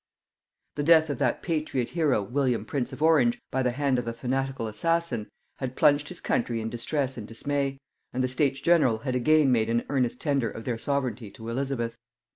The 0.73 0.81
death 0.81 1.11
of 1.11 1.19
that 1.19 1.43
patriot 1.43 1.89
hero 1.89 2.23
William 2.23 2.65
prince 2.65 2.91
of 2.91 3.03
Orange 3.03 3.39
by 3.51 3.61
the 3.61 3.69
hand 3.69 3.99
of 3.99 4.07
a 4.07 4.13
fanatical 4.13 4.65
assassin, 4.67 5.29
had 5.59 5.75
plunged 5.75 6.09
his 6.09 6.19
country 6.19 6.59
in 6.59 6.71
distress 6.71 7.17
and 7.17 7.27
dismay, 7.27 7.77
and 8.11 8.23
the 8.23 8.27
States 8.27 8.61
general 8.61 8.97
had 9.05 9.13
again 9.13 9.51
made 9.51 9.69
an 9.69 9.85
earnest 9.89 10.19
tender 10.19 10.49
of 10.49 10.63
their 10.63 10.79
sovereignty 10.79 11.29
to 11.29 11.49
Elizabeth. 11.49 11.97